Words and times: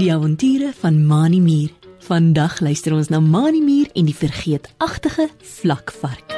Die 0.00 0.08
avonture 0.12 0.72
van 0.80 1.06
Mani 1.06 1.40
Mier. 1.40 1.70
Vandag 1.98 2.60
luister 2.60 2.94
ons 2.96 3.10
na 3.12 3.20
Mani 3.20 3.60
Mier 3.60 3.90
en 3.92 4.06
die 4.08 4.16
vergeetagtige 4.16 5.28
vlakvark. 5.60 6.32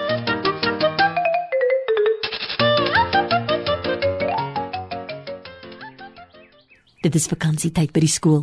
Dit 7.02 7.14
is 7.14 7.26
vakansietyd 7.30 7.94
by 7.94 8.02
die 8.02 8.10
skool. 8.10 8.42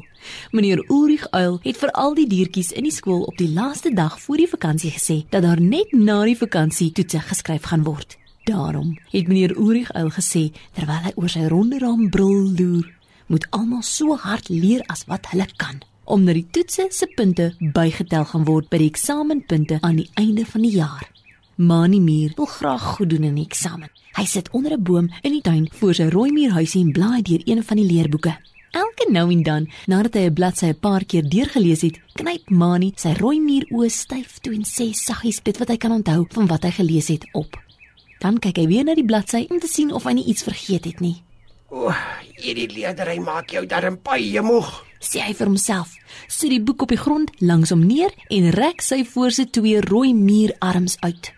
Meneer 0.56 0.80
Ulrich 0.88 1.28
Uil 1.36 1.60
het 1.64 1.80
vir 1.80 1.92
al 1.92 2.16
die 2.16 2.28
diertjies 2.28 2.72
in 2.72 2.88
die 2.88 2.96
skool 2.96 3.28
op 3.28 3.36
die 3.40 3.52
laaste 3.52 3.92
dag 3.96 4.16
voor 4.20 4.40
die 4.40 4.50
vakansie 4.52 4.96
gesê 4.96 5.22
dat 5.32 5.44
daar 5.44 5.60
net 5.60 5.92
na 5.92 6.24
die 6.24 6.40
vakansie 6.40 6.92
toetse 6.96 7.20
geskryf 7.34 7.72
gaan 7.72 7.84
word. 7.84 8.19
Daarom 8.50 8.98
het 9.12 9.28
meneer 9.28 9.54
Ulrich 9.58 9.92
Uil 9.94 10.10
gesê 10.10 10.44
terwyl 10.74 11.04
hy 11.06 11.12
oor 11.16 11.30
sy 11.30 11.46
ronde 11.52 11.78
raam 11.84 12.08
brul 12.10 12.50
loer, 12.58 12.88
moet 13.30 13.46
almal 13.54 13.84
so 13.86 14.18
hard 14.18 14.50
leer 14.50 14.82
as 14.90 15.06
wat 15.12 15.30
hulle 15.34 15.46
kan 15.62 15.84
omdat 16.10 16.40
die 16.40 16.48
toetse 16.50 16.88
se 16.90 17.06
punte 17.14 17.52
bygetel 17.76 18.26
gaan 18.32 18.46
word 18.48 18.66
by 18.72 18.80
die 18.82 18.90
eksamenpunte 18.90 19.78
aan 19.86 20.00
die 20.02 20.08
einde 20.18 20.46
van 20.50 20.66
die 20.66 20.72
jaar. 20.74 21.06
Mani 21.56 22.00
Mier 22.02 22.34
wil 22.38 22.50
graag 22.50 22.88
goed 22.96 23.12
doen 23.14 23.28
in 23.30 23.38
die 23.38 23.46
eksamen. 23.46 23.92
Hy 24.18 24.26
sit 24.26 24.50
onder 24.50 24.74
'n 24.74 24.84
boom 24.84 25.12
in 25.22 25.32
die 25.38 25.42
tuin 25.42 25.70
voor 25.72 25.94
sy 25.94 26.10
rooi 26.10 26.32
muurhuisie 26.32 26.82
en 26.82 26.92
blaai 26.92 27.22
deur 27.22 27.42
een 27.46 27.64
van 27.64 27.78
die 27.78 27.86
leerboeke. 27.86 28.34
Elke 28.72 29.12
nou 29.12 29.32
en 29.32 29.44
dan, 29.44 29.70
nadat 29.86 30.14
hy 30.14 30.26
'n 30.26 30.34
bladsy 30.34 30.66
'n 30.66 30.80
paar 30.80 31.06
keer 31.06 31.30
deurgelees 31.30 31.82
het, 31.82 32.00
knyp 32.14 32.50
Mani 32.50 32.94
sy 32.96 33.14
rooi 33.14 33.40
muur 33.40 33.66
oë 33.70 33.90
styf 33.90 34.40
toe 34.40 34.54
en 34.54 34.64
sê 34.66 34.94
saggies 34.94 35.44
dit 35.44 35.58
wat 35.58 35.68
hy 35.68 35.78
kan 35.78 35.92
onthou 35.92 36.26
van 36.30 36.48
wat 36.48 36.64
hy 36.64 36.72
gelees 36.72 37.08
het 37.08 37.28
op. 37.34 37.69
Dan 38.20 38.40
kyk 38.44 38.60
hy 38.60 38.68
weer 38.68 38.84
na 38.84 38.96
die 38.98 39.08
bladsy 39.08 39.46
om 39.50 39.60
te 39.64 39.68
sien 39.72 39.94
of 39.96 40.04
hy 40.04 40.18
nie 40.18 40.28
iets 40.28 40.44
vergeet 40.44 40.86
het 40.90 41.00
nie. 41.00 41.22
O, 41.70 41.94
hierdie 42.42 42.68
leerdery 42.72 43.20
maak 43.24 43.54
jou 43.54 43.64
darm 43.70 44.00
baie 44.04 44.42
moeg. 44.44 44.70
Sê 45.00 45.22
hy 45.24 45.34
vir 45.38 45.48
homself, 45.48 45.94
sit 46.28 46.52
die 46.52 46.60
boek 46.60 46.84
op 46.84 46.92
die 46.92 47.00
grond 47.00 47.32
langs 47.40 47.72
hom 47.72 47.86
neer 47.88 48.12
en 48.36 48.50
rek 48.52 48.84
sy 48.84 49.06
voorste 49.08 49.46
twee 49.48 49.80
rooi 49.86 50.12
muurarms 50.18 50.98
uit. 51.06 51.32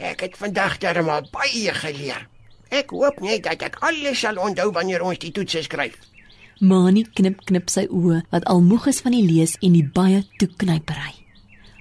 Ek 0.00 0.24
het 0.24 0.38
vandag 0.40 0.78
darm 0.80 1.10
al 1.12 1.28
baie 1.34 1.74
geleer. 1.76 2.24
Ek 2.70 2.94
hoop 2.94 3.20
net 3.20 3.44
dat 3.44 3.60
ek 3.66 3.76
alles 3.84 4.22
sal 4.22 4.40
onthou 4.40 4.70
wanneer 4.72 5.04
ons 5.04 5.20
die 5.20 5.34
toetse 5.34 5.66
skryf. 5.66 5.98
Mani 6.60 7.04
knip 7.04 7.42
knip 7.48 7.68
sy 7.72 7.86
oë 7.88 8.22
wat 8.32 8.46
al 8.48 8.62
moeg 8.64 8.88
is 8.92 9.00
van 9.04 9.16
die 9.16 9.26
lees 9.26 9.58
en 9.60 9.76
die 9.76 9.84
baie 9.84 10.22
toeknypery. 10.40 11.19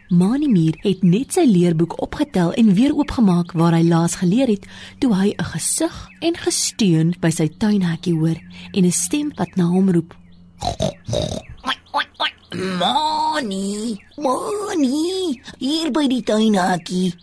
Mani 0.10 0.48
Mier 0.50 0.74
het 0.82 1.04
net 1.06 1.36
sy 1.38 1.44
leerboek 1.46 1.92
opgetel 2.02 2.50
en 2.58 2.72
weer 2.74 2.96
oopgemaak 2.98 3.52
waar 3.54 3.76
hy 3.78 3.84
laas 3.86 4.16
geleer 4.18 4.50
het, 4.50 4.64
toe 4.98 5.14
hy 5.14 5.28
'n 5.38 5.46
gesug 5.54 6.10
en 6.20 6.34
gesteun 6.34 7.14
by 7.22 7.30
sy 7.30 7.48
tuinhekkie 7.48 8.16
hoor 8.18 8.40
en 8.74 8.86
'n 8.86 8.92
stem 8.92 9.32
wat 9.38 9.56
na 9.56 9.66
hom 9.70 9.90
roep. 9.90 10.16
Oi, 10.66 11.78
oi, 11.94 12.06
oi. 12.18 12.32
Mani, 12.80 14.02
Mani, 14.18 15.42
hier 15.60 15.92
by 15.92 16.08
die 16.08 16.23
tuinhakkie. 16.23 17.14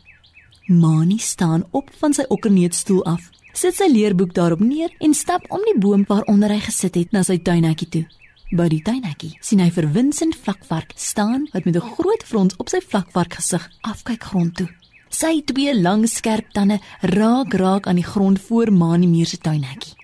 Mani 0.66 1.18
staan 1.18 1.64
op 1.70 1.90
van 1.98 2.14
sy 2.14 2.22
okkerneetstoel 2.28 3.04
af, 3.04 3.30
sit 3.52 3.74
sy 3.74 3.88
leerboek 3.90 4.34
daarop 4.34 4.60
neer 4.60 4.94
en 4.98 5.14
stap 5.14 5.42
om 5.48 5.60
die 5.64 5.78
boom 5.78 6.04
waaronder 6.06 6.50
hy 6.50 6.60
gesit 6.60 6.94
het 6.94 7.12
na 7.12 7.22
sy 7.22 7.38
tuinhekkie 7.38 7.88
toe. 7.88 8.06
By 8.54 8.68
die 8.70 8.78
tuinhekkie 8.78 9.32
sien 9.42 9.58
hy 9.58 9.72
vir 9.74 9.88
Vincent 9.90 10.36
vlakvark 10.38 10.92
staan 10.94 11.48
wat 11.50 11.64
met 11.66 11.74
'n 11.74 11.90
groot 11.96 12.22
frons 12.22 12.54
op 12.62 12.68
sy 12.68 12.78
vlakvark 12.78 13.34
gesig 13.34 13.68
afkyk 13.82 14.22
grond 14.22 14.54
toe. 14.56 14.68
Sy 15.10 15.42
twee 15.44 15.74
lang 15.74 16.06
skerp 16.06 16.52
tande 16.52 16.78
raak 17.00 17.54
raak 17.54 17.86
aan 17.88 17.96
die 17.96 18.06
grond 18.06 18.38
voor 18.40 18.70
Mani 18.70 19.06
Muur 19.06 19.26
se 19.26 19.38
tuinhekkie. 19.38 19.96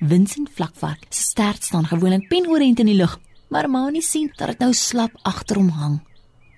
Vincent 0.00 0.50
vlakvark 0.50 1.06
se 1.08 1.22
stert 1.22 1.64
staan 1.64 1.86
gewoonlik 1.86 2.28
penoorent 2.28 2.78
in 2.80 2.86
die 2.86 2.94
lug, 2.94 3.18
maar 3.48 3.70
Mani 3.70 4.02
sien 4.02 4.30
dat 4.36 4.48
dit 4.48 4.58
nou 4.58 4.72
slap 4.72 5.12
agter 5.22 5.56
hom 5.56 5.68
hang. 5.68 6.00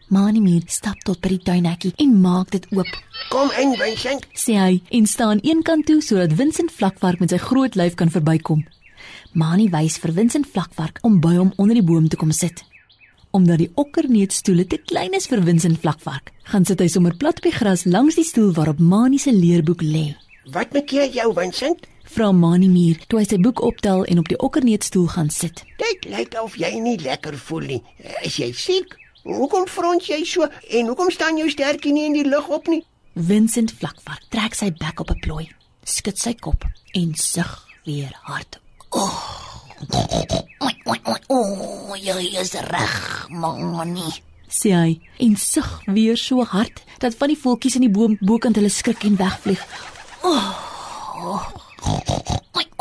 Mani 0.09 0.41
Muur 0.41 0.62
stap 0.67 0.98
tot 1.05 1.21
by 1.21 1.28
die 1.28 1.43
tuinhekkie 1.43 1.93
en 1.97 2.21
maak 2.21 2.50
dit 2.50 2.66
oop. 2.72 2.91
Kom 3.28 3.50
in, 3.50 3.76
Vincent. 3.76 4.26
Sê 4.34 4.59
hy 4.59 4.82
en 4.91 5.06
staan 5.06 5.38
eenkant 5.38 5.87
toe 5.87 6.03
sodat 6.03 6.32
Vincent 6.32 6.72
vlakvark 6.72 7.21
met 7.21 7.31
sy 7.31 7.38
groot 7.38 7.75
lyf 7.75 7.94
kan 7.94 8.10
verbykom. 8.10 8.66
Mani 9.33 9.69
wys 9.71 9.99
vir 9.99 10.12
Vincent 10.12 10.47
vlakvark 10.47 10.99
om 11.03 11.21
by 11.21 11.37
hom 11.37 11.53
onder 11.56 11.75
die 11.75 11.87
boom 11.87 12.09
te 12.09 12.16
kom 12.16 12.33
sit. 12.33 12.65
Omdat 13.31 13.59
die 13.59 13.71
okkerneetstoele 13.75 14.66
te 14.66 14.78
klein 14.78 15.15
is 15.15 15.28
vir 15.31 15.43
Vincent 15.47 15.78
vlakvark, 15.78 16.33
gaan 16.50 16.65
sit 16.65 16.81
hy 16.81 16.88
sommer 16.91 17.15
plat 17.16 17.38
op 17.38 17.47
die 17.47 17.55
gras 17.55 17.84
langs 17.87 18.19
die 18.19 18.27
stoel 18.27 18.50
waarop 18.56 18.78
Mani 18.83 19.19
se 19.19 19.33
leerboek 19.33 19.83
lê. 19.83 20.16
Wat 20.50 20.72
maak 20.75 20.91
jy 20.91 21.06
jou, 21.15 21.28
Vincent? 21.37 21.87
Vra 22.11 22.33
Mani 22.33 22.66
Muur 22.66 22.99
toe 23.06 23.21
hy 23.21 23.27
sy 23.28 23.37
boek 23.38 23.61
optel 23.62 24.03
en 24.11 24.19
op 24.19 24.28
die 24.31 24.38
okkerneetstoel 24.41 25.06
gaan 25.12 25.31
sit. 25.31 25.62
Dit 25.78 26.09
lyk 26.11 26.34
of 26.43 26.56
jy 26.59 26.72
nie 26.82 26.97
lekker 26.99 27.37
voel 27.38 27.69
nie. 27.75 27.82
Is 28.27 28.41
jy 28.41 28.50
siek? 28.56 28.97
Hoekom 29.22 29.69
frons 29.69 30.09
jy 30.09 30.25
so 30.25 30.49
en 30.49 30.91
hoekom 30.91 31.12
staan 31.15 31.38
jou 31.38 31.47
stertjie 31.53 31.93
nie 31.94 32.09
in 32.09 32.17
die 32.17 32.27
lug 32.27 32.49
op 32.50 32.67
nie? 32.72 32.81
Vincent 33.15 33.75
vlakvark 33.78 34.27
trek 34.32 34.56
sy 34.59 34.71
bek 34.72 35.00
op 35.00 35.11
'n 35.11 35.21
plooi, 35.21 35.47
skud 35.84 36.19
sy 36.19 36.34
kop 36.34 36.65
en 36.94 37.15
sug 37.15 37.67
weer 37.84 38.12
hard. 38.27 38.59
Oi, 38.91 40.75
oi, 40.84 41.01
oi. 41.06 41.19
O, 41.31 41.39
jy 41.95 42.25
is 42.41 42.55
reg, 42.71 42.95
Mani. 43.31 44.11
sê 44.51 44.73
hy 44.75 44.97
en 45.23 45.37
sug 45.39 45.69
weer 45.95 46.19
so 46.19 46.43
hard 46.43 46.81
dat 46.99 47.15
van 47.15 47.31
die 47.31 47.39
voeltjies 47.39 47.77
in 47.79 47.84
die 47.87 47.93
boom 47.95 48.17
bokant 48.27 48.59
hulle 48.59 48.71
skrik 48.75 49.05
en 49.06 49.15
wegvlieg. 49.21 49.62
Oi, 50.27 50.41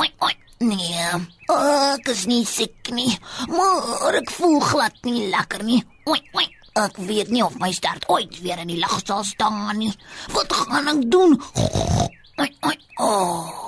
oi, 0.01 0.09
oi. 0.25 0.33
Nee, 0.65 1.21
ek 1.53 2.09
is 2.15 2.25
nie 2.31 2.41
siek 2.49 2.89
nie, 2.91 3.13
maar 3.53 4.17
ek 4.17 4.33
voel 4.33 4.57
glad 4.65 4.97
nie 5.05 5.29
lekker 5.29 5.61
nie. 5.63 5.83
Oi, 6.09 6.17
oi. 6.33 6.47
Ek 6.79 6.97
weet 7.05 7.29
nie 7.29 7.43
of 7.45 7.59
my 7.61 7.69
stert 7.75 8.07
ooit 8.09 8.41
weer 8.41 8.57
in 8.65 8.73
die 8.73 8.81
lug 8.81 8.97
sal 9.05 9.21
staan 9.27 9.77
nie. 9.77 9.93
Wat 10.33 10.49
gaan 10.63 10.89
ek 10.89 11.05
doen? 11.11 11.37
Oi, 12.39 12.49
oi. 12.65 12.77
Oh. 12.97 13.58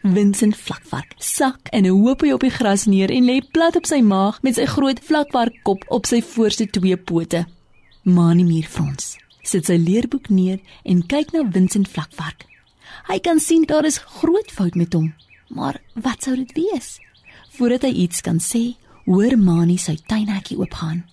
Vincent 0.00 0.56
vlakvark 0.56 1.12
sak 1.18 1.68
in 1.76 1.84
'n 1.84 1.92
hoopie 1.92 2.32
op 2.32 2.40
die 2.40 2.50
gras 2.50 2.86
neer 2.86 3.10
en 3.10 3.24
lê 3.24 3.40
plat 3.52 3.76
op 3.76 3.86
sy 3.86 4.00
maag 4.00 4.42
met 4.42 4.54
sy 4.54 4.64
groot 4.64 5.00
vlakvarkkop 5.00 5.84
op 5.88 6.06
sy 6.06 6.22
voorste 6.22 6.70
twee 6.70 6.96
pote. 6.96 7.46
Mani 8.02 8.44
Muur 8.44 8.64
frons. 8.64 9.18
Sit 9.42 9.66
sy 9.66 9.76
leerboek 9.76 10.28
neer 10.28 10.58
en 10.84 11.06
kyk 11.06 11.32
na 11.32 11.50
Vincent 11.50 11.88
vlakvark. 11.88 12.46
Hy 13.08 13.18
kan 13.18 13.40
sien 13.40 13.64
daar 13.66 13.84
is 13.84 13.98
groot 13.98 14.50
fout 14.50 14.74
met 14.74 14.92
hom. 14.92 15.14
Maar 15.48 15.80
wat 15.94 16.22
sou 16.22 16.36
dit 16.36 16.52
wees? 16.52 16.98
Voordat 17.50 17.82
hy 17.82 17.92
iets 17.92 18.20
kan 18.20 18.38
sê, 18.38 18.76
hoor 19.04 19.36
Mani 19.36 19.76
sy 19.76 19.98
tuinhekkie 20.06 20.58
oopgaan. 20.58 21.04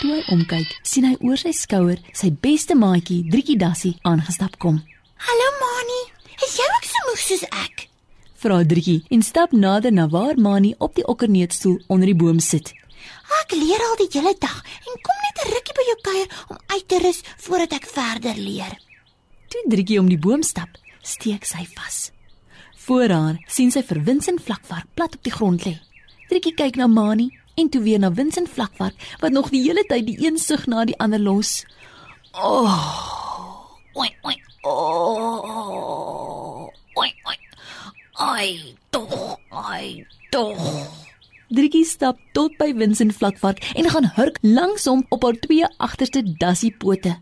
Toe 0.00 0.12
hy 0.12 0.22
omkyk, 0.28 0.78
sien 0.82 1.04
hy 1.04 1.16
oor 1.20 1.36
sy 1.36 1.52
skouer 1.52 1.98
sy 2.12 2.30
beste 2.30 2.74
maatjie, 2.74 3.24
Drietjie 3.30 3.56
Dassie, 3.56 3.96
aangestap 4.02 4.58
kom. 4.58 4.82
Hallo 5.16 5.48
Mani, 5.60 6.00
is 6.44 6.56
jy 6.56 6.64
ook 6.76 6.84
so 6.84 6.98
moeg 7.08 7.18
soos 7.18 7.44
ek? 7.50 7.95
Vra 8.36 8.58
Drietjie 8.68 9.00
en 9.08 9.22
stap 9.24 9.52
nader 9.56 9.92
na 9.92 10.08
waar 10.12 10.36
Mani 10.36 10.74
op 10.78 10.94
die 10.94 11.06
okkerneetstoel 11.08 11.78
onder 11.88 12.10
die 12.10 12.16
boom 12.16 12.40
sit. 12.44 12.74
Ek 13.40 13.54
leer 13.56 13.80
al 13.80 13.94
die 13.96 14.10
hele 14.12 14.34
dag 14.36 14.58
en 14.60 14.98
kom 15.06 15.22
net 15.24 15.40
'n 15.40 15.52
rukkie 15.54 15.76
by 15.78 15.84
jou 15.88 15.98
kuier 16.08 16.28
om 16.50 16.58
uit 16.66 16.88
te 16.88 16.98
rus 16.98 17.20
voordat 17.36 17.72
ek 17.72 17.86
verder 17.86 18.36
leer. 18.36 18.76
Toe 19.48 19.64
Drietjie 19.68 20.00
om 20.00 20.08
die 20.08 20.18
boom 20.18 20.42
stap, 20.42 20.68
steek 21.02 21.44
sy 21.44 21.64
vas. 21.76 22.10
Voor 22.76 23.08
haar 23.08 23.36
sien 23.46 23.70
sy 23.70 23.82
vir 23.82 24.02
Vincent 24.04 24.40
vlakvark 24.42 24.86
plat 24.94 25.14
op 25.14 25.22
die 25.22 25.32
grond 25.32 25.64
lê. 25.64 25.80
Drietjie 26.28 26.54
kyk 26.54 26.76
na 26.76 26.86
Mani 26.86 27.30
en 27.54 27.68
toe 27.68 27.82
weer 27.82 27.98
na 27.98 28.12
Vincent 28.12 28.48
vlakvark 28.48 28.94
wat 29.20 29.32
nog 29.32 29.50
die 29.50 29.62
hele 29.62 29.84
tyd 29.88 30.06
die 30.06 30.26
een 30.26 30.38
sug 30.38 30.66
na 30.66 30.84
die 30.84 30.98
ander 30.98 31.20
los. 31.20 31.64
Oi, 33.94 34.10
oi. 34.22 34.36
Oh. 34.62 36.05
Ai, 38.16 38.74
tog, 38.90 39.36
ai, 39.48 40.06
tog. 40.30 40.56
Drietjie 41.52 41.84
stap 41.84 42.16
tot 42.32 42.54
by 42.56 42.70
Vincent 42.72 43.12
vlakvark 43.12 43.60
en 43.76 43.88
gaan 43.92 44.06
hurk 44.16 44.38
langs 44.40 44.86
hom 44.88 45.02
op 45.12 45.26
haar 45.26 45.36
twee 45.42 45.68
agterste 45.76 46.22
dassiepote. 46.40 47.12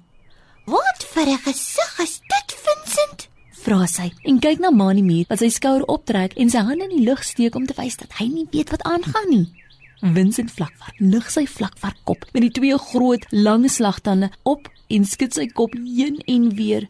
Wat 0.71 1.03
vir 1.15 1.27
'n 1.27 1.43
gesig 1.47 1.99
is 1.99 2.21
dit, 2.21 2.55
Vincent? 2.67 3.29
Vra 3.51 3.87
sy 3.87 4.13
en 4.23 4.39
kyk 4.39 4.59
na 4.59 4.71
Mani 4.71 5.03
Muur 5.03 5.25
wat 5.29 5.39
sy 5.39 5.49
skouer 5.49 5.83
optrek 5.83 6.33
en 6.37 6.51
sy 6.51 6.59
hande 6.59 6.85
in 6.85 6.97
die 6.97 7.05
lug 7.05 7.25
steek 7.25 7.55
om 7.55 7.67
te 7.67 7.75
wys 7.77 7.97
dat 7.97 8.13
hy 8.13 8.27
nie 8.27 8.47
weet 8.53 8.71
wat 8.71 8.83
aangaan 8.83 9.29
nie. 9.31 9.53
Vincent 10.01 10.51
vlakvark 10.51 10.95
lig 11.01 11.31
sy 11.31 11.47
vlakvark 11.47 11.99
kop 12.05 12.25
met 12.33 12.43
die 12.43 12.51
twee 12.51 12.79
groot 12.79 13.27
lang 13.31 13.71
slagtande 13.71 14.31
op 14.43 14.69
en 14.89 15.05
skud 15.05 15.35
sy 15.35 15.47
kop 15.47 15.75
heen 15.75 16.23
en 16.27 16.55
weer. 16.55 16.89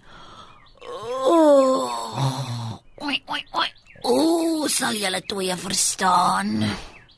Oi, 3.00 3.22
oi, 3.26 3.42
oi. 3.52 3.68
O, 4.04 4.68
sal 4.68 4.94
julle 5.00 5.20
twee 5.24 5.54
verstaan? 5.56 6.58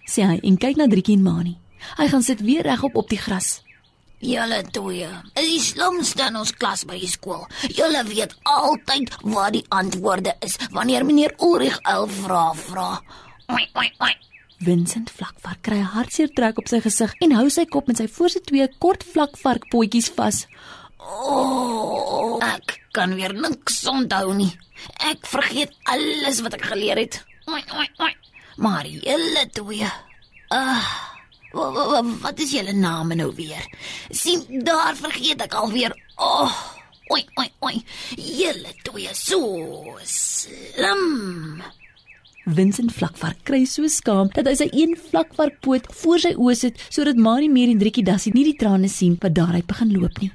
sê 0.06 0.23
hy 0.23 0.37
en 0.47 0.56
kyk 0.62 0.79
na 0.79 0.87
Drietjie 0.87 1.17
en 1.19 1.25
Mani. 1.25 1.55
Hy 1.99 2.06
gaan 2.12 2.23
sit 2.23 2.43
weer 2.47 2.62
regop 2.67 2.94
op 2.94 3.09
die 3.11 3.19
gras. 3.19 3.61
Julle 4.23 4.62
twee 4.73 5.09
is 5.37 5.49
die 5.50 5.61
slimste 5.61 6.29
in 6.31 6.38
ons 6.41 6.55
klas 6.56 6.87
by 6.88 6.97
die 7.03 7.11
skool. 7.11 7.43
Julle 7.75 8.05
weet 8.06 8.37
altyd 8.49 9.12
wat 9.35 9.56
die 9.59 9.65
antwoorde 9.75 10.37
is 10.47 10.56
wanneer 10.73 11.05
meneer 11.05 11.35
Ulrich 11.43 11.77
uil 11.83 12.06
vra 12.23 12.47
vra. 12.55 12.88
Oi 13.53 13.65
oi 13.83 13.91
oi. 14.06 14.15
Vincent 14.62 15.11
Vlakvark 15.12 15.61
kry 15.67 15.83
'n 15.83 15.93
hartseer 15.97 16.31
trek 16.33 16.59
op 16.59 16.69
sy 16.69 16.81
gesig 16.81 17.12
en 17.21 17.37
hou 17.37 17.50
sy 17.50 17.67
kop 17.67 17.88
met 17.88 17.99
sy 17.99 18.09
voorste 18.09 18.41
twee 18.41 18.69
kort 18.79 19.05
vlakvarkpotjies 19.05 20.09
vas. 20.17 20.47
Oh, 20.99 22.25
ek 22.44 22.77
kan 22.97 23.15
weer 23.17 23.35
niks 23.35 23.83
onthou 23.91 24.35
nie. 24.37 24.53
Ek 25.11 25.27
vergeet 25.27 25.75
alles 25.85 26.41
wat 26.44 26.56
ek 26.59 26.69
geleer 26.73 27.00
het. 27.00 27.21
Oi 27.47 27.62
oi 27.79 27.88
oi. 28.03 28.12
Maar 28.56 28.87
julle 28.87 29.44
twee. 29.53 29.91
Ah. 30.55 30.88
Wa, 31.56 31.71
wa, 31.73 31.85
wa, 31.88 32.00
wat 32.25 32.41
is 32.43 32.53
julle 32.53 32.73
name 32.77 33.17
nou 33.17 33.31
weer? 33.37 33.62
Sien, 34.11 34.43
daar 34.65 34.97
vergeet 34.99 35.44
ek 35.47 35.55
alweer. 35.56 35.94
Oh. 36.17 36.53
Oi 37.15 37.23
oi 37.38 37.49
oi. 37.62 37.75
Julle 38.19 38.73
twee 38.83 39.12
so 39.15 39.97
slim. 40.03 41.62
Vincent 42.47 42.93
Vlakvark 42.94 43.41
kry 43.47 43.65
so 43.67 43.87
skaam 43.91 44.29
dat 44.35 44.47
hy 44.47 44.55
sy 44.59 44.67
een 44.71 44.94
vlakvarkpoot 45.09 45.87
voor 46.00 46.23
sy 46.23 46.35
oë 46.38 46.56
sit 46.59 46.83
sodat 46.94 47.19
Mani 47.19 47.49
meer 47.50 47.73
en 47.73 47.81
Driekie 47.81 48.05
Dassie 48.06 48.35
nie 48.35 48.44
die 48.47 48.59
trane 48.59 48.91
sien 48.91 49.17
wat 49.23 49.35
daaruit 49.38 49.67
begin 49.67 49.94
loop 49.94 50.21
nie. 50.23 50.31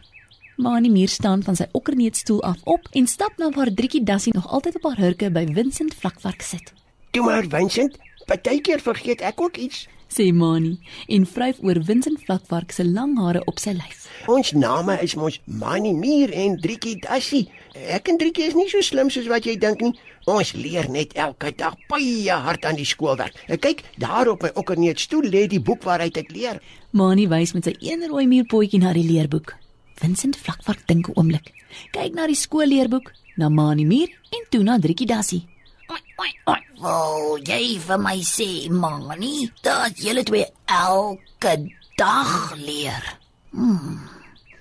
Mani 0.61 0.89
meer 0.93 1.09
staan 1.09 1.41
van 1.43 1.55
sy 1.57 1.65
okkerneetstoel 1.73 2.43
af 2.45 2.59
op 2.69 2.85
en 2.93 3.07
stap 3.09 3.39
na 3.41 3.47
waar 3.55 3.71
Driekie 3.73 4.03
Dassie 4.05 4.33
nog 4.33 4.45
altyd 4.47 4.75
op 4.77 4.83
haar 4.83 4.99
hurke 5.01 5.31
by 5.33 5.41
Vincent 5.53 5.95
Vlakvark 5.97 6.41
sit. 6.45 6.73
Toe 7.11 7.23
maar 7.25 7.47
Vincent, 7.49 7.97
partykeer 8.29 8.83
vergeet 8.85 9.23
ek 9.25 9.41
ook 9.41 9.57
iets. 9.57 9.87
Sê 10.11 10.27
Mani 10.35 10.75
en 11.07 11.25
vryf 11.25 11.63
oor 11.65 11.79
Vincent 11.87 12.21
Vlakvark 12.21 12.75
se 12.77 12.85
lang 12.85 13.15
hare 13.17 13.41
op 13.49 13.57
sy 13.63 13.73
lyf. 13.73 14.03
Ons 14.29 14.51
name 14.53 14.99
is 15.01 15.15
mos 15.17 15.39
Mani 15.45 15.95
Mier 15.97 16.29
en 16.43 16.59
Driekie 16.61 16.99
Dassie. 17.01 17.47
Ek 17.73 18.13
en 18.13 18.21
Driekie 18.21 18.45
is 18.51 18.53
nie 18.59 18.67
so 18.69 18.85
slim 18.85 19.09
soos 19.09 19.31
wat 19.33 19.49
jy 19.49 19.57
dink 19.57 19.81
nie. 19.81 19.95
Ons 20.29 20.53
leer 20.53 20.91
net 20.93 21.17
elke 21.17 21.55
dag 21.57 21.79
baie 21.89 22.37
hard 22.45 22.69
aan 22.69 22.77
die 22.77 22.85
skoolwerk. 22.85 23.33
Ek 23.49 23.65
kyk 23.65 23.81
daar 23.97 24.29
op 24.35 24.45
my 24.45 24.53
okkerneetstoel 24.53 25.25
lê 25.25 25.47
die 25.49 25.63
boek 25.63 25.89
waaruit 25.89 26.21
ek 26.21 26.29
leer. 26.37 26.61
Mani 26.93 27.25
wys 27.33 27.57
met 27.57 27.65
sy 27.65 27.73
een 27.81 28.05
rooi 28.13 28.27
muurpotjie 28.29 28.83
na 28.83 28.93
die 28.93 29.07
leerboek. 29.09 29.57
Vincent 30.01 30.36
Vlakvark 30.44 30.88
dink 30.89 31.07
'n 31.07 31.13
oomblik. 31.15 31.53
Kyk 31.94 32.13
na 32.13 32.25
die 32.25 32.36
skoolleerboek, 32.36 33.12
na 33.38 33.50
Mani 33.50 33.86
Mier 33.86 34.09
en 34.36 34.44
toe 34.50 34.63
na 34.63 34.80
Driekie 34.80 35.07
Dassie. 35.07 35.48
Oi 35.89 36.01
oi 36.24 36.31
oi. 36.45 36.62
Wou 36.81 37.38
jy 37.38 37.77
vir 37.80 38.00
my 38.00 38.18
sê, 38.25 38.69
Mani, 38.69 39.51
dat 39.62 39.94
julle 40.01 40.24
twee 40.24 40.48
elke 40.65 41.53
dag 41.98 42.56
leer? 42.57 43.03
Hmm. 43.51 44.00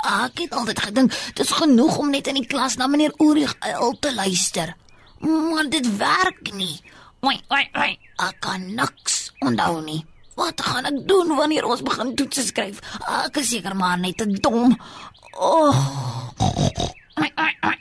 Ek 0.01 0.39
het 0.45 0.53
altyd 0.53 0.81
gedink 0.81 1.17
dit 1.35 1.45
is 1.45 1.53
genoeg 1.53 1.99
om 1.99 2.11
net 2.11 2.27
in 2.27 2.41
die 2.41 2.47
klas 2.47 2.77
na 2.77 2.87
meneer 2.87 3.13
Ulrich 3.19 3.57
uil 3.61 3.97
te 4.01 4.15
luister. 4.15 4.75
Maar 5.21 5.69
dit 5.69 5.97
werk 5.97 6.53
nie. 6.53 6.81
Oi 7.21 7.37
oi 7.49 7.65
oi. 7.77 7.99
Ek 8.17 8.41
kan 8.41 8.75
niks 8.75 9.33
onthou 9.41 9.81
nie. 9.85 10.05
Wat 10.41 10.61
gaan 10.65 10.89
ek 10.89 11.03
doen 11.09 11.35
wanneer 11.37 11.67
ons 11.69 11.83
begin 11.85 12.15
toetse 12.17 12.47
skryf? 12.47 12.81
Ek 13.27 13.37
is 13.43 13.51
seker 13.53 13.75
maar 13.77 13.99
net 14.01 14.17
te 14.21 14.27
dom. 14.41 14.73
Oh. 15.37 15.81
Oi 17.21 17.29
oi 17.29 17.53
oi. 17.69 17.77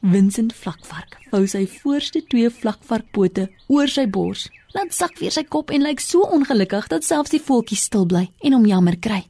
Vincent 0.00 0.54
Vlakvark 0.56 1.18
vou 1.30 1.44
sy 1.46 1.66
voorste 1.70 2.22
twee 2.26 2.50
vlakvarkpote 2.50 3.46
oor 3.70 3.90
sy 3.92 4.06
bors, 4.10 4.48
laat 4.74 4.94
sak 4.96 5.20
weer 5.20 5.34
sy 5.34 5.44
kop 5.46 5.70
en 5.70 5.84
lyk 5.86 6.02
so 6.02 6.24
ongelukkig 6.34 6.88
dat 6.90 7.06
selfs 7.06 7.34
die 7.34 7.42
voeltjies 7.42 7.84
stil 7.90 8.08
bly 8.10 8.24
en 8.42 8.56
hom 8.56 8.66
jammer 8.66 8.98
kry. 8.98 9.20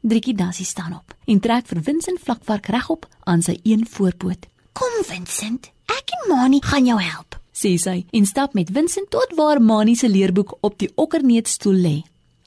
Driekie 0.00 0.36
Dassie 0.38 0.66
staan 0.66 0.96
op 0.96 1.12
en 1.28 1.42
trek 1.42 1.68
vir 1.68 1.82
Vincent 1.84 2.22
Vlakvark 2.22 2.70
regop 2.72 3.04
aan 3.28 3.44
sy 3.44 3.58
een 3.60 3.84
voorpoot. 3.86 4.48
Kom 4.72 5.02
Vincent, 5.04 5.68
ek 5.92 6.16
en 6.16 6.30
Mani 6.32 6.62
gaan 6.64 6.88
jou 6.88 6.96
help. 7.02 7.36
Sê 7.52 7.74
sy 7.76 7.98
en 8.08 8.24
stap 8.26 8.56
met 8.56 8.72
Vincent 8.72 9.10
tot 9.12 9.36
waar 9.36 9.60
Mani 9.60 9.98
se 9.98 10.08
leerboek 10.08 10.56
op 10.64 10.78
die 10.80 10.88
okkerneetstoel 10.96 11.84
lê. 11.84 11.98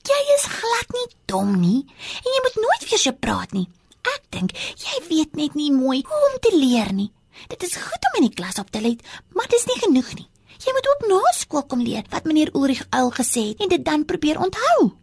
Jy 0.06 0.22
is 0.36 0.46
glad 0.46 0.92
nie 0.94 1.08
dom 1.32 1.56
nie 1.58 1.82
en 2.22 2.30
jy 2.36 2.42
moet 2.46 2.58
nooit 2.62 2.84
weer 2.90 3.02
so 3.02 3.18
praat 3.26 3.56
nie. 3.58 3.66
Ek 4.06 4.22
dink 4.36 4.54
jy 4.54 5.00
weet 5.10 5.34
net 5.40 5.56
nie 5.58 5.72
mooi 5.74 6.04
hoe 6.06 6.22
om 6.30 6.36
te 6.42 6.54
leer 6.54 6.92
nie. 6.94 7.10
Dit 7.50 7.66
is 7.66 7.76
goed 7.76 8.06
om 8.10 8.20
in 8.22 8.28
die 8.30 8.36
klas 8.38 8.60
op 8.62 8.70
te 8.72 8.82
let, 8.84 9.02
maar 9.34 9.50
dis 9.52 9.66
nie 9.68 9.80
genoeg 9.82 10.14
nie. 10.20 10.28
Jy 10.62 10.74
moet 10.78 10.88
ook 10.92 11.08
na 11.10 11.34
skool 11.36 11.66
kom 11.68 11.82
leer 11.84 12.06
wat 12.14 12.30
meneer 12.30 12.54
Ulrich 12.54 12.86
uil 12.94 13.12
gesê 13.18 13.50
het 13.50 13.66
en 13.66 13.74
dit 13.74 13.84
dan 13.86 14.06
probeer 14.06 14.40
onthou. 14.40 14.94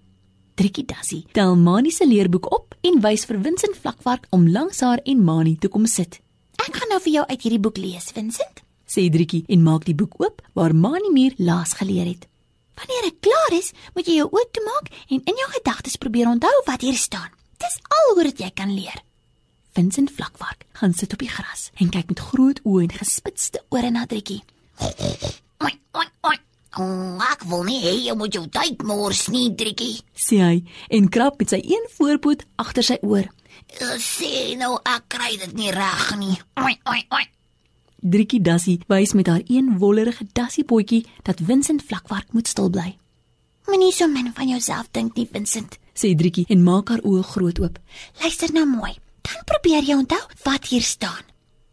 Driekie 0.54 0.86
Dassie 0.86 1.24
tel 1.32 1.56
Mani 1.56 1.90
se 1.90 2.06
leerboek 2.06 2.46
op 2.54 2.76
en 2.86 3.00
wys 3.02 3.26
vir 3.28 3.40
Vincent 3.42 3.78
Vlakvark 3.82 4.26
om 4.30 4.48
langs 4.48 4.80
haar 4.86 5.02
en 5.04 5.24
Mani 5.24 5.56
te 5.58 5.68
kom 5.68 5.86
sit. 5.86 6.20
Ek 6.62 6.76
gaan 6.78 6.92
nou 6.94 7.00
vir 7.02 7.16
jou 7.18 7.24
uit 7.26 7.40
hierdie 7.42 7.62
boek 7.62 7.78
lees, 7.80 8.12
Vincent. 8.14 8.62
Sê 8.86 9.08
Driekie 9.10 9.44
en 9.48 9.64
maak 9.64 9.86
die 9.88 9.96
boek 9.98 10.18
oop 10.20 10.42
waar 10.54 10.74
Mani 10.76 11.10
meer 11.10 11.34
laas 11.38 11.74
geleer 11.74 12.06
het. 12.14 12.28
Wanneer 12.78 13.08
ek 13.10 13.20
klaar 13.24 13.52
is, 13.58 13.72
moet 13.94 14.08
jy 14.08 14.18
jou 14.20 14.28
oë 14.32 14.48
toemaak 14.56 14.90
en 15.12 15.20
in 15.22 15.40
jou 15.42 15.48
gedagtes 15.58 15.98
probeer 16.00 16.30
onthou 16.30 16.52
wat 16.66 16.84
hier 16.84 16.96
staan. 16.98 17.30
Dis 17.62 17.78
al 17.96 18.14
hoe 18.14 18.24
dit 18.30 18.40
jy 18.44 18.50
kan 18.58 18.72
leer. 18.74 19.02
Vincent 19.76 20.10
Vlakvark 20.12 20.66
gaan 20.80 20.92
sit 20.96 21.12
op 21.14 21.22
die 21.22 21.30
gras 21.32 21.70
en 21.80 21.92
kyk 21.92 22.10
met 22.12 22.20
groot 22.32 22.60
oë 22.68 22.86
en 22.88 22.96
gespitste 22.98 23.62
ore 23.72 23.90
na 23.94 24.04
Driekie. 24.06 24.42
Oi 24.82 25.72
oi 25.96 26.08
oi. 26.28 26.36
Oh, 26.80 27.20
ek 27.28 27.44
wil 27.50 27.64
nie 27.68 27.80
hê 27.84 27.92
jy 28.06 28.14
moet 28.16 28.32
jou 28.32 28.46
tyd 28.48 28.80
mors 28.88 29.26
nie, 29.32 29.50
Driekie. 29.56 30.00
Sê 30.16 30.40
hy 30.40 30.56
en 30.96 31.08
krap 31.12 31.38
met 31.40 31.52
sy 31.52 31.60
een 31.60 31.86
voorpoot 31.98 32.44
agter 32.60 32.88
sy 32.88 32.98
oor. 33.04 33.28
Uh, 33.80 33.96
Sê 34.00 34.56
nou 34.60 34.74
ek 34.88 35.06
kry 35.12 35.36
dit 35.40 35.52
nie 35.56 35.72
reg 35.72 36.08
nie. 36.20 36.36
Oi 36.60 36.74
oi 36.88 37.00
oi. 37.12 37.24
Driekie 38.02 38.40
Dassie 38.42 38.80
wys 38.90 39.12
met 39.14 39.28
haar 39.30 39.42
een 39.46 39.78
wollerige 39.78 40.24
dassiepotjie 40.32 41.06
dat 41.22 41.40
Vincent 41.44 41.82
Vlakvark 41.86 42.32
moet 42.32 42.48
stil 42.48 42.70
bly. 42.70 42.96
Moenie 43.66 43.92
so 43.92 44.08
min 44.10 44.32
van 44.34 44.48
jouself 44.48 44.88
dink 44.90 45.14
nie, 45.14 45.28
Vincent. 45.30 45.78
Sê 45.94 46.10
Driekie 46.18 46.42
en 46.50 46.64
maak 46.66 46.90
haar 46.90 47.04
oë 47.06 47.22
groot 47.22 47.60
oop. 47.62 47.78
Luister 48.18 48.50
nou 48.52 48.66
mooi. 48.66 48.96
Dan 49.22 49.44
probeer 49.46 49.86
jy 49.86 49.94
onthou 49.94 50.18
wat 50.42 50.66
hier 50.66 50.82
staan. 50.82 51.22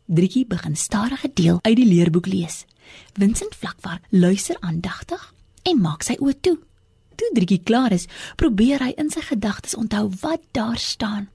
Driekie 0.06 0.46
begin 0.46 0.78
stadige 0.78 1.32
deel 1.34 1.58
uit 1.62 1.76
die 1.82 1.88
leerboek 1.88 2.30
lees. 2.30 2.66
Vincent 3.18 3.58
Vlakvark 3.58 4.06
luister 4.10 4.58
aandagtig 4.62 5.26
en 5.66 5.82
maak 5.82 6.06
sy 6.06 6.20
oë 6.22 6.38
toe. 6.46 6.60
Toe 7.18 7.32
Driekie 7.34 7.64
klaar 7.66 7.92
is, 7.92 8.06
probeer 8.38 8.86
hy 8.86 8.94
in 9.02 9.10
sy 9.10 9.26
gedagtes 9.26 9.74
onthou 9.74 10.12
wat 10.22 10.46
daar 10.54 10.78
staan. 10.78 11.26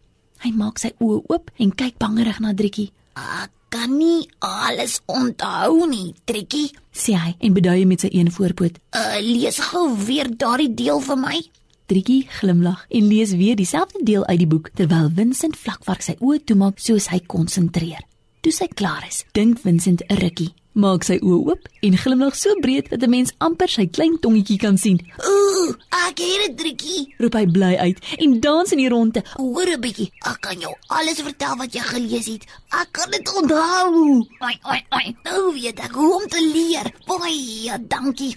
Hy 0.47 0.55
maak 0.55 0.79
sy 0.79 0.95
oë 1.03 1.25
oop 1.27 1.51
en 1.59 1.75
kyk 1.75 1.99
bangerig 1.99 2.39
na 2.39 2.55
Driekie. 2.55 2.93
Ek 3.19 3.51
kan 3.75 3.97
nie 3.99 4.29
alles 4.39 5.01
onthou 5.11 5.89
nie, 5.91 6.15
Driekie. 6.29 6.71
Sê 6.95 7.17
hy 7.19 7.35
en 7.43 7.55
beduie 7.57 7.87
met 7.91 8.05
sy 8.05 8.11
een 8.15 8.31
voorpoot. 8.31 8.79
Uh, 8.95 9.19
lees 9.25 9.59
gou 9.71 9.89
weer 10.07 10.31
daardie 10.31 10.71
deel 10.79 11.03
vir 11.03 11.19
my. 11.19 11.41
Driekie 11.91 12.23
glimlag 12.39 12.85
en 12.89 13.09
lees 13.11 13.35
weer 13.37 13.59
dieselfde 13.59 14.05
deel 14.07 14.23
uit 14.31 14.39
die 14.45 14.49
boek 14.49 14.71
terwyl 14.79 15.11
Vincent 15.17 15.59
Vlakvark 15.59 16.07
sy 16.07 16.15
oë 16.21 16.45
toemaak 16.47 16.79
soos 16.81 17.11
hy 17.13 17.19
konsentreer. 17.27 18.07
Toe 18.45 18.53
sy 18.55 18.69
klaar 18.71 19.05
is, 19.09 19.25
dink 19.35 19.59
Vincent 19.65 20.05
'n 20.07 20.21
rukkie, 20.23 20.55
maak 20.75 21.05
sy 21.07 21.17
oë 21.23 21.41
oop 21.49 21.69
en 21.87 21.97
glimlag 21.99 22.37
so 22.39 22.55
breed 22.61 22.91
dat 22.91 23.03
'n 23.03 23.11
mens 23.11 23.33
amper 23.39 23.69
sy 23.69 23.87
klein 23.87 24.19
tongetjie 24.21 24.59
kan 24.59 24.79
sien. 24.79 24.99
Ooh, 25.19 25.75
ek 26.09 26.19
het 26.19 26.41
dit, 26.47 26.57
Driekie. 26.59 27.15
Roep 27.19 27.35
hy 27.35 27.47
bly 27.47 27.75
uit 27.77 27.99
en 28.19 28.41
dans 28.41 28.73
in 28.73 28.79
die 28.79 28.89
ronde. 28.89 29.23
Hoor 29.37 29.69
'n 29.71 29.81
bietjie. 29.81 30.11
Ek 30.27 30.41
kan 30.41 30.59
jou 30.61 30.75
alles 30.89 31.21
vertel 31.21 31.57
wat 31.57 31.73
jy 31.73 31.81
gelees 31.81 32.27
het. 32.27 32.45
Ek 32.71 32.89
kan 32.93 33.11
dit 33.11 33.27
onthou. 33.35 34.27
Oi, 34.41 34.57
oi, 34.71 34.81
oi. 34.91 35.17
Nou 35.25 35.53
weet 35.53 35.79
ek 35.79 35.93
hoe 35.93 36.15
om 36.15 36.29
te 36.29 36.43
leer. 36.55 36.87
Baie 37.07 37.79
dankie. 37.89 38.35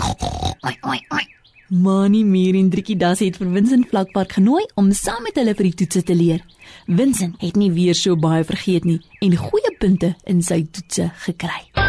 Oi, 0.62 0.78
oi, 0.82 1.00
oi. 1.10 1.26
Mani 1.70 2.24
Mier 2.24 2.56
en 2.56 2.70
Driekie 2.70 2.96
Das 2.96 3.20
het 3.20 3.38
vir 3.38 3.50
Vincent 3.52 3.90
Vlakpark 3.90 4.38
genooi 4.38 4.64
om 4.80 4.94
saam 4.96 5.24
met 5.28 5.36
hulle 5.36 5.56
vir 5.58 5.68
die 5.68 5.76
toetse 5.82 6.04
te 6.04 6.16
leer. 6.16 6.40
Vincent 6.88 7.36
het 7.44 7.60
nie 7.60 7.72
weer 7.76 7.96
so 7.96 8.16
baie 8.16 8.46
vergeet 8.48 8.88
nie 8.88 9.02
en 9.20 9.36
goeie 9.36 9.76
punte 9.80 10.16
in 10.24 10.42
sy 10.42 10.64
toetse 10.72 11.12
gekry. 11.26 11.87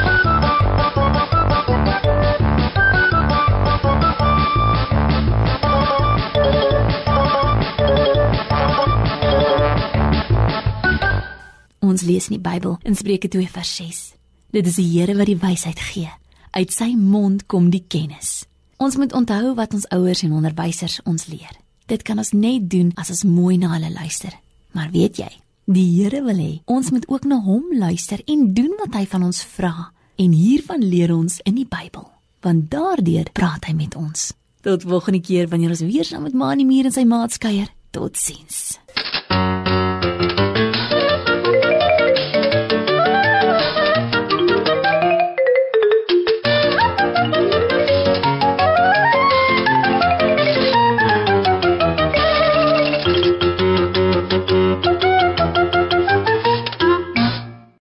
Ons 11.98 12.06
lees 12.06 12.28
in 12.30 12.36
die 12.36 12.44
Bybel 12.44 12.76
in 12.86 12.94
Spreuke 12.94 13.26
2 13.26 13.48
vers 13.50 13.70
6. 13.74 13.96
Dit 14.54 14.68
is 14.70 14.76
die 14.78 14.84
Here 14.86 15.16
wat 15.18 15.26
die 15.26 15.40
wysheid 15.42 15.80
gee. 15.82 16.06
Uit 16.54 16.70
sy 16.70 16.92
mond 16.94 17.48
kom 17.50 17.72
die 17.72 17.82
kennis. 17.90 18.44
Ons 18.78 18.94
moet 19.02 19.10
onthou 19.18 19.56
wat 19.58 19.74
ons 19.74 19.88
ouers 19.96 20.22
en 20.22 20.36
onderwysers 20.38 21.00
ons 21.10 21.26
leer. 21.26 21.56
Dit 21.90 22.04
kan 22.06 22.22
ons 22.22 22.30
net 22.38 22.68
doen 22.70 22.92
as 22.94 23.10
ons 23.10 23.24
mooi 23.26 23.56
na 23.58 23.72
hulle 23.72 23.90
luister. 23.90 24.30
Maar 24.78 24.92
weet 24.94 25.18
jy, 25.24 25.28
die 25.66 25.88
Here 25.96 26.22
wil 26.22 26.38
hê 26.38 26.52
ons 26.70 26.92
moet 26.94 27.08
ook 27.10 27.26
na 27.26 27.40
hom 27.42 27.66
luister 27.74 28.22
en 28.30 28.46
doen 28.54 28.78
wat 28.78 28.94
hy 28.94 29.02
van 29.16 29.26
ons 29.32 29.42
vra. 29.58 29.90
En 30.22 30.38
hiervan 30.38 30.86
leer 30.86 31.10
ons 31.16 31.40
in 31.50 31.58
die 31.58 31.66
Bybel, 31.66 32.06
want 32.46 32.70
daardeur 32.70 33.34
praat 33.34 33.66
hy 33.66 33.74
met 33.74 33.98
ons. 33.98 34.30
Tot 34.62 34.86
volgende 34.86 35.18
keer 35.18 35.50
wanneer 35.50 35.74
ons 35.74 35.82
weer 35.82 36.06
saam 36.06 36.28
met 36.30 36.38
Maanie 36.38 36.68
Muur 36.68 36.92
en 36.92 36.94
sy 36.94 37.08
maats 37.10 37.42
kuier. 37.42 37.74
Totsiens. 37.90 38.78